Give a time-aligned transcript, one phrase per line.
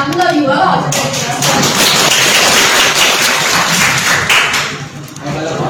[0.00, 0.86] 咱们的语文老师。
[5.20, 5.60] 好，大家好。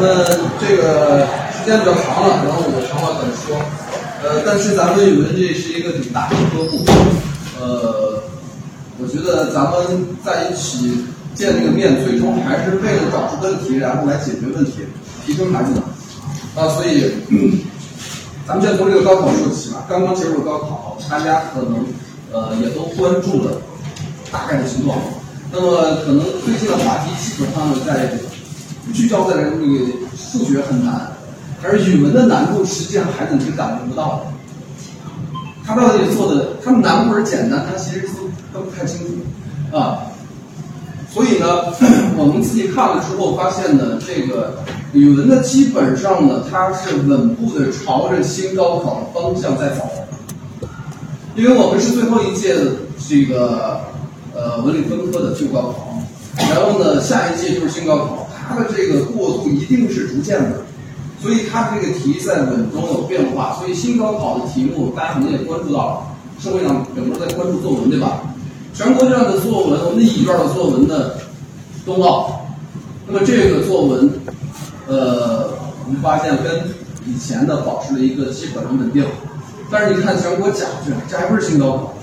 [0.00, 0.24] 呃，
[0.58, 3.60] 这个时间比较长了，然后我长话短说。
[4.24, 6.82] 呃，但是咱们语文这是一个挺大的科目，
[7.60, 8.22] 呃，
[8.96, 14.86] 我觉得咱们在一起见这个面，最终还是为了找出问题，然后来解决问题，
[15.26, 15.82] 提升孩子的。
[16.58, 17.12] 啊，所以，
[18.48, 19.84] 咱们先从这个高考说起吧。
[19.86, 21.84] 刚刚结束高考，大家可能
[22.32, 23.60] 呃也都关注了
[24.30, 24.98] 大概的情况。
[25.52, 28.12] 那么可能最近的话题基本上在
[28.92, 29.86] 聚焦在那个
[30.16, 31.12] 数学很难，
[31.62, 34.26] 而语文的难度实际上孩子是感觉不到的。
[35.64, 38.02] 他到底做的，他难或者简单，他其实
[38.52, 39.98] 都分不太清楚啊。
[41.12, 41.46] 所以呢，
[42.16, 44.58] 我们自己看了之后发现呢，这个
[44.92, 49.88] 语文呢，基本上呢，它是稳步的朝着新高考的方向在走。
[51.36, 52.56] 因为我们是最后一届
[53.06, 53.78] 这个
[54.34, 56.02] 呃文理分科的旧高考，
[56.48, 60.62] 然后呢，下一届就是新高考，它的这个过渡一定是逐渐的，
[61.20, 66.02] 所以它这个题在稳中有变化，所以新高考的题目大家可能也关注到了，
[66.42, 68.22] 社会上很多人在关注作文，对吧？
[68.72, 71.18] 全国卷的作文，我们的乙卷的作文的
[71.84, 72.46] 冬奥，
[73.06, 74.10] 那么这个作文，
[74.86, 75.50] 呃，
[75.86, 76.62] 我们发现跟
[77.06, 79.04] 以前的保持了一个基本的稳定。
[79.70, 81.94] 但是你看全国甲卷，这还不是新高考，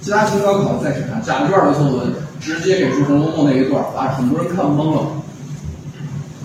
[0.00, 5.06] 其他新高考再去看甲卷的作文，直接给出《红楼梦》那一段，把很多人看懵了。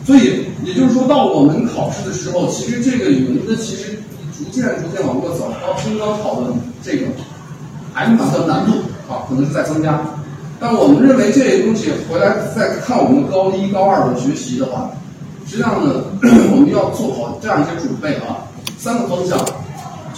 [0.05, 3.99] 所以也就是说到我们考试的时候，其实这个语文的其实
[4.37, 6.53] 逐渐逐渐往过走，到新高考的
[6.83, 7.07] 这个
[7.93, 8.73] M 码的难度。
[9.09, 9.99] 啊，可能是在增加，
[10.59, 14.91] 但我们认为这些东西回来再看我们高一、高二的学习的话，
[15.47, 16.03] 实际上呢，
[16.53, 18.45] 我们要做好这样一些准备啊。
[18.77, 19.35] 三个方向，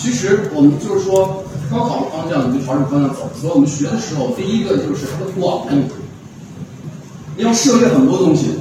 [0.02, 3.30] 其实我们就是说高考的方向，你就朝这个方向走。
[3.40, 5.78] 所以我们学的时候，第一个就是它的广度，
[7.38, 8.56] 你要涉猎很多东西。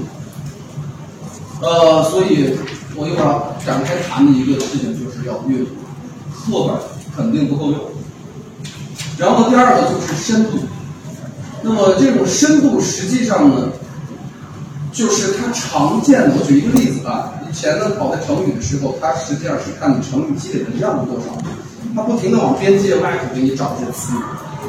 [1.62, 2.54] 呃，所以
[2.94, 4.92] 我一会儿展开谈的一个事情。
[4.92, 5.70] 就是要阅读，
[6.30, 6.76] 课本
[7.16, 7.80] 肯定不够用。
[9.16, 10.58] 然后第二个就是深度，
[11.62, 13.68] 那么这种深度实际上呢，
[14.92, 16.34] 就是它常见的。
[16.38, 21.26] 我举一个例子啊，以前呢考在成语的时候，它实际上是看你成语积累的量有多少，
[21.96, 24.20] 它不停的往边界外头给你找这些词语，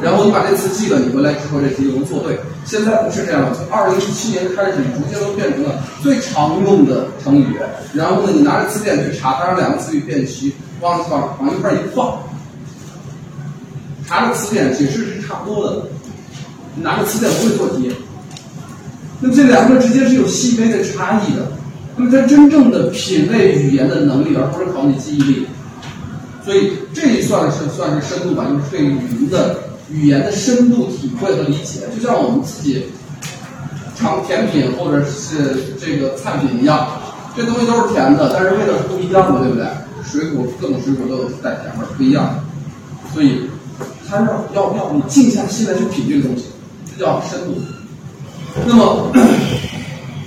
[0.02, 2.40] 然后你把这词记了，你回来之后这题就能做对。
[2.66, 7.56] 现在不是这样了，从二零一七年开始，逐渐都变成了最常用的成语。
[7.94, 12.18] 然后呢，你拿着词典去查，当然两个词语变齐，往往往一块一放。
[14.08, 15.84] 查着词典解释是差不多的，
[16.76, 17.96] 你拿着词典不会做题。
[19.20, 21.52] 那这两个之间是有细微的差异的。
[21.96, 25.46] 那么在真正的品味语言的能力，而不是考你记忆力。
[26.44, 29.58] 所以这算是算是深度吧，就是对语言的
[29.92, 31.82] 语言的深度体会和理解。
[31.96, 32.86] 就像我们自己
[33.96, 36.88] 尝甜品或者是这个菜品一样，
[37.36, 39.66] 这东西都是甜的，但是味道是不一样的，对不对？
[40.04, 42.44] 水果各种水果都有带甜味，不一样。
[43.14, 43.42] 所以。
[44.08, 46.44] 他要要要你静下心来去品这个东西，
[46.86, 47.56] 这叫深度。
[48.68, 49.10] 那么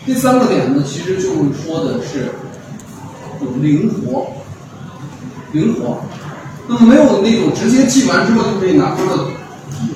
[0.05, 2.31] 第三个点呢，其实就是说的是
[3.61, 4.27] 灵活，
[5.53, 5.99] 灵活。
[6.69, 9.25] 那么没有那种直接记完之后就可以拿出的
[9.71, 9.95] 题，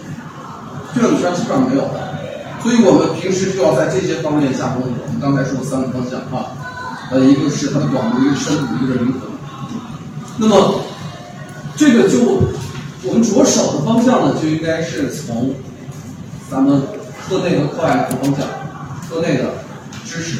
[0.94, 1.82] 这种上基本上没有。
[2.62, 4.88] 所以我们平时就要在这些方面下功夫。
[5.06, 6.56] 我们刚才说的三个方向啊，
[7.10, 9.20] 呃，一个是它的广度，一个深度，一个是灵活。
[10.36, 10.80] 那么
[11.76, 12.42] 这个就。
[13.04, 15.54] 我们着手的方向呢，就应该是从
[16.50, 16.82] 咱们
[17.28, 18.44] 课内和课外的方向。
[19.08, 19.54] 课内的
[20.18, 20.38] 知识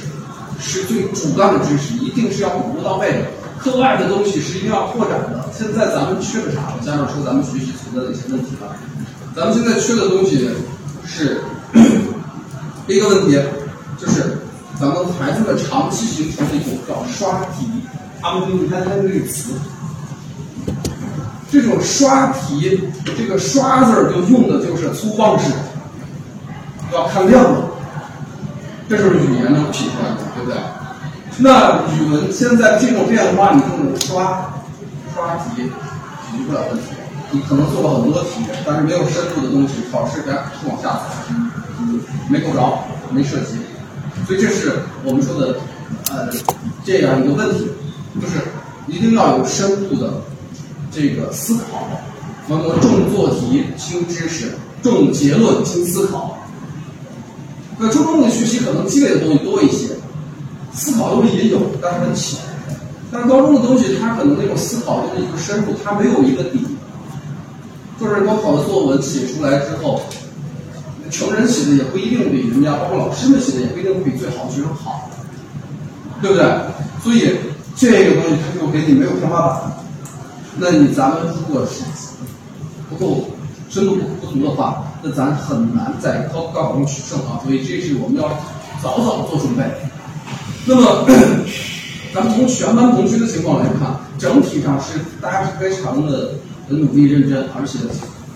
[0.61, 3.19] 是最主干的知识，一定是要巩固到位的。
[3.59, 5.49] 课外的东西是一定要扩展的。
[5.57, 6.73] 现在咱们缺的啥？
[6.77, 8.75] 我加上说咱们学习存在的一些问题了。
[9.37, 10.51] 咱们现在缺的东西
[11.07, 11.41] 是
[12.87, 13.41] 第一个问题，
[14.01, 14.39] 就是
[14.81, 17.67] 咱们孩子的长期形成的一种叫刷题。
[18.21, 19.53] 他们你看他这个词。
[21.51, 22.79] 这种刷题，
[23.17, 25.51] 这个“刷”字儿就用的就是粗放式，
[26.93, 27.63] 要看量的，
[28.89, 30.59] 这就是语言能品出来的，对不对？
[31.39, 34.53] 那语文现在这种变化，你用刷
[35.15, 36.85] 刷题解决不了问题。
[37.31, 41.05] 你可能做了很多题，但是没有深度的东西，考试该是往下走，
[42.31, 42.79] 没够着，
[43.11, 43.59] 没涉及。
[44.27, 45.57] 所以这是我们说的
[46.11, 46.29] 呃
[46.85, 47.69] 这样一个问题，
[48.21, 48.41] 就是
[48.87, 50.13] 一定要有深度的。
[50.91, 51.87] 这个思考，
[52.49, 54.53] 我们重做题轻知识，
[54.83, 56.39] 重结论轻思考。
[57.79, 59.95] 那初中的学习可能积累的东西多一些，
[60.73, 62.41] 思考东西也有，但是很浅。
[63.11, 66.67] 但高中的东西，它可能那种思考的一个深度，它没有一个底。
[68.01, 70.03] 就是高考的作文写出来之后，
[71.11, 75.09] 成人写的也不一定比人家，包括老师们写的也不一定比最好的学生好，
[76.21, 76.45] 对不对？
[77.03, 77.37] 所以
[77.75, 79.73] 这个东西它就给你没有天花板。
[80.57, 81.83] 那你咱们如果是
[82.91, 83.29] 不够
[83.71, 87.41] 深度不足的话，那咱很难在高高考中取胜啊。
[87.45, 88.29] 所以这是我们要
[88.83, 89.63] 早早做准备。
[90.67, 91.07] 那么，
[92.15, 96.35] 咱们从全班同学的情况来看，整体上是大家是非常的
[96.69, 97.79] 很努力认真，而且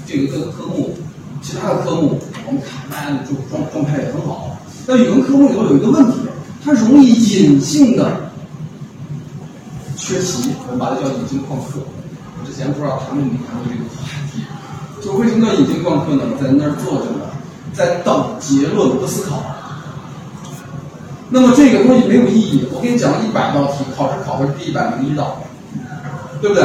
[0.07, 0.97] 这个各个科目，
[1.43, 4.57] 其他的科目我们看大家的状状状态也很好。
[4.87, 6.19] 但语文科目里头有一个问题，
[6.65, 8.31] 它容易隐性的
[9.97, 11.81] 缺席，我们把它叫隐性旷课。
[12.41, 14.43] 我之前不知道谈没谈过这个话题，
[15.03, 16.23] 就为什么叫隐性旷课呢？
[16.41, 17.27] 在那儿坐着呢，
[17.75, 19.43] 在等结论不思考。
[21.29, 22.69] 那么这个东西没有意义。
[22.73, 25.43] 我给你讲了一百道题，考试考的是第一百零一道，
[26.41, 26.63] 对不对？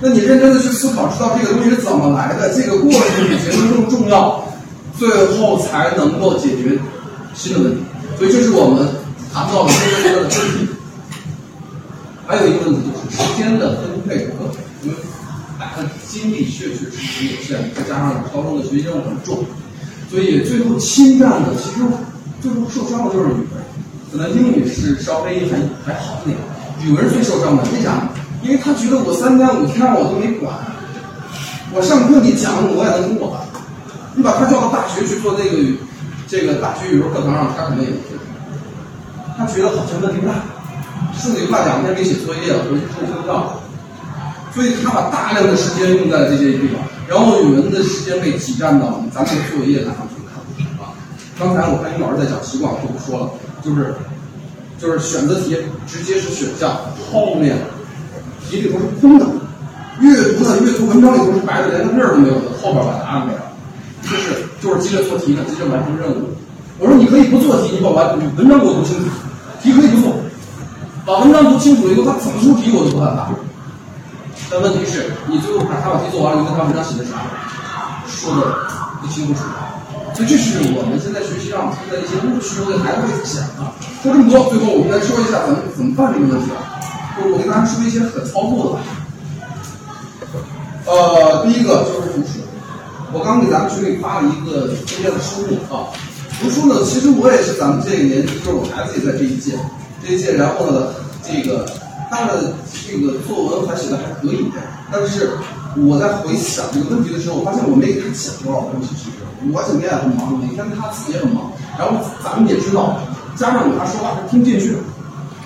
[0.00, 4.42] 那你认真的去思考，知道这个东西是怎么来的，这个过程比结论更重要，
[4.98, 6.78] 最后才能够解决
[7.34, 7.82] 新的问题。
[8.16, 8.88] 所以这是我们
[9.32, 9.72] 谈到的
[10.02, 10.68] 这个问题。
[12.26, 14.48] 还有一个问题就是时间的分配和
[15.74, 19.44] 他，精力确确实实有限，再加上高中的学习任务很重，
[20.10, 21.84] 所以最后侵占的其实
[22.40, 23.64] 最后受伤的就是语文。
[24.12, 26.38] 可能英语是稍微还还好一点，
[26.86, 28.08] 语文最受伤的，为啥？
[28.44, 30.54] 因为他觉得我三天五天我都没管，
[31.72, 33.40] 我上课你讲我也能跟我吧？
[34.14, 35.58] 你把他叫到大学去做那个
[36.28, 38.14] 这个大学语文课堂上，他可能也不会。
[39.36, 40.34] 他觉得好像问题不大，
[41.18, 43.58] 剩下话两天没写作业，回去听不到，
[44.54, 46.78] 所以他把大量的时间用在了这些地方，
[47.08, 50.38] 然后语文的时间被挤占到咱们作业上去看
[50.78, 50.94] 啊。
[51.36, 53.30] 刚才我看于老师在讲习惯，我就不说了。
[53.64, 53.94] 就是
[54.78, 55.56] 就是选择题。
[55.88, 56.78] 直接是选项，
[57.10, 57.58] 后面
[58.48, 58.60] 题。
[58.60, 59.26] 里头是空的。
[60.00, 63.42] 阅读的，阅读文章里头是白的，连个字儿都没有的，后边把答案给了。
[64.02, 65.32] 就是就是急着做题。
[65.34, 66.30] 呢，急着完成任务。
[66.78, 69.04] 我说你可以不做题，你把完文章给我读清楚，
[69.62, 69.72] 题。
[69.72, 70.12] 可以不做，
[71.04, 72.70] 把文章读清楚了以后，他怎么出题。
[72.72, 73.30] 我都不害怕。
[74.50, 77.12] 但问题是你最后把他把题做完了，你看他文章写的啥，
[78.06, 78.40] 说的
[79.00, 79.40] 不清楚。
[80.14, 83.74] 所以这是我们现在学习上出的一些误区，我给孩子会讲啊。
[84.02, 86.62] 说这么多，最后我们来说一下怎么怎么办这个问题啊。
[87.18, 88.78] 我我给大家说一些可操作的。
[90.86, 92.38] 呃，第一个就是读书。
[93.12, 95.90] 我刚给咱们群里发了一个推荐的书目啊。
[96.42, 99.58] 读书呢，其实我也是咱们这一年，就是我孩子也在这一届，
[100.04, 101.64] 这一届，然后呢，这个
[102.14, 102.54] 他的
[102.86, 104.46] 这个作文还写的还可以，
[104.92, 105.30] 但是
[105.76, 109.16] 我在回想这个问题的时候，我发现我没给他讲多少东西，其实。
[109.52, 112.96] 我整天也很忙，每天他自己也很忙，然后咱们也知道，
[113.36, 114.72] 家长有他说话是听不进去。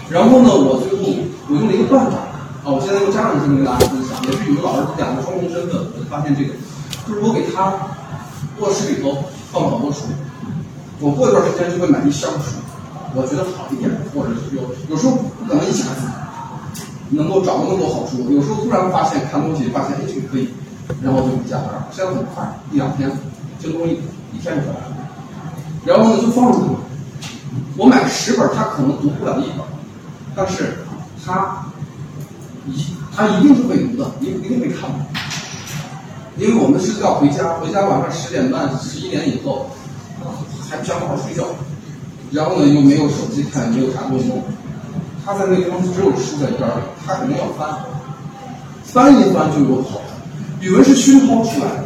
[0.08, 1.18] 然后呢，我最后
[1.50, 2.14] 我用了一个办法
[2.62, 6.54] 啊，我现在用家长的身份跟大家分享，也是语文老师两个双重身份，我就发现这个，
[7.08, 7.74] 就是我给他
[8.62, 9.18] 卧室里头
[9.50, 10.06] 放好多书，
[11.00, 12.62] 我过一段时间就会买一箱书，
[13.18, 16.06] 我觉得好一点，或者是有有时候不可能一下子
[17.10, 20.48] 能够找到那么多好书，有时候突然发现看东西发现哎这个可以，
[21.02, 23.10] 然后就加班，现在很快一两天。
[23.60, 23.92] 京东一
[24.32, 24.96] 一天就回来了，
[25.84, 26.58] 然后呢就放着。
[27.76, 29.66] 我买十本，他可能读不了一本，
[30.36, 30.76] 但是
[31.26, 31.64] 他
[32.66, 34.98] 一他一定是会读的，一一定会看的。
[36.36, 39.68] 因为我们是要回家，回家晚上十点半、十一点以后
[40.70, 41.44] 还不想好好睡觉，
[42.30, 44.30] 然后呢又没有手机看，没有啥东西，
[45.28, 46.66] 他在那个地方只有书在一边，
[47.06, 47.68] 他肯定要翻，
[48.82, 50.16] 翻一翻就有好的。
[50.62, 51.84] 语文是熏陶出来的。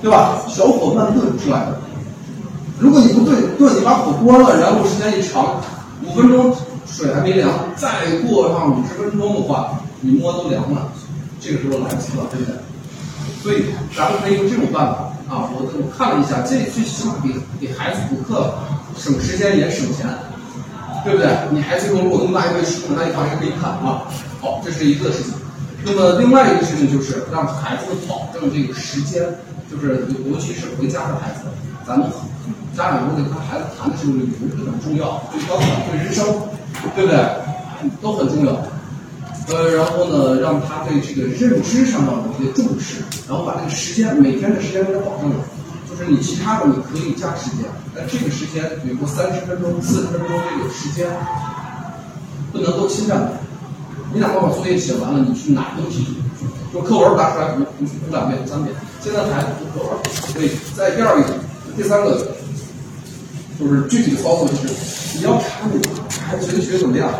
[0.00, 0.42] 对吧？
[0.48, 1.78] 小火慢炖出来的。
[2.78, 5.60] 如果你不炖，炖你把火关了，然后时间一长，
[6.04, 6.54] 五分钟
[6.86, 10.88] 水还没凉，再过上五十分钟的话，你摸都凉了，
[11.40, 12.54] 这个时候来不及了，对不对？
[13.42, 13.66] 所以
[13.96, 14.94] 咱们可以用这种办法
[15.28, 15.50] 啊。
[15.54, 18.54] 我我看了一下，这最起码给给孩子补课
[18.96, 20.08] 省时间也省钱，
[21.04, 21.28] 对不对？
[21.50, 24.08] 你孩子如果那么大一堆书，那你放心可以看啊。
[24.40, 25.32] 好，这是一个事情。
[25.84, 29.24] 那么另外一个事情就是让孩子保证这个时间。
[29.72, 31.48] 就是尤其是回家的孩子，
[31.86, 32.06] 咱们
[32.76, 36.26] 家长如果跟孩子谈的时候，语文是很重要，对高考、对人生，
[36.94, 37.18] 对不对？
[38.02, 38.52] 都很重要。
[39.48, 45.36] 呃，然后呢，让他对这个认知上要有一些重视，然后把这个时间每天的时间给他保证了。
[46.08, 51.08] 你其他的你可以加时间，但这个时间，比如说三十分钟、四十分钟这个时间，
[52.52, 53.32] 不能够侵占。
[54.14, 56.06] 你哪怕把作业写完了，你去拿东西，
[56.72, 58.74] 就课文拿出来读读读两遍、三遍。
[59.00, 59.98] 现在孩子读课文，
[60.32, 61.24] 所以在第二个、
[61.74, 62.28] 第三个，
[63.58, 65.80] 就是具体的操作，就是你要查你
[66.26, 67.10] 孩子学的学怎么样，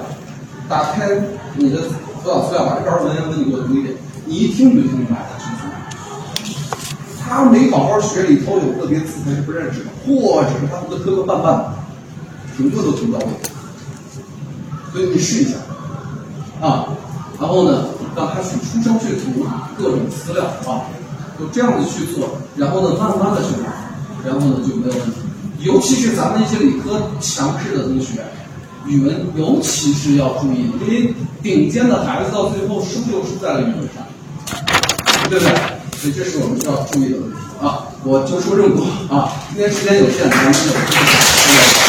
[0.68, 1.08] 打开
[1.56, 1.80] 你的
[2.22, 3.94] 辅导资料，把这篇文言文你给我读一遍，
[4.26, 5.31] 你一听你就听明白了，
[7.34, 11.72] 他没好好学，里头有个别字他是不认识的，或者是他读的磕磕绊绊的，
[12.56, 13.32] 评论都听不到位。
[14.92, 15.56] 所以你试一下
[16.60, 16.88] 啊，
[17.40, 19.46] 然后呢，让他去出声去读
[19.78, 20.84] 各种资料啊，
[21.40, 23.72] 就这样子去做，然后呢，慢慢的去玩，
[24.26, 25.16] 然后呢就没有问题。
[25.60, 28.22] 尤其是咱们一些理科强势的同学，
[28.86, 34.04] 语文尤其是要注意，因为顶尖的孩子到最后输就输在了语文上，
[35.30, 35.81] 对不对？
[36.02, 37.86] 所以这是我们需要注意的问题啊！
[38.02, 38.84] 我就说这么多
[39.16, 41.81] 啊，今天时间有限，咱们就。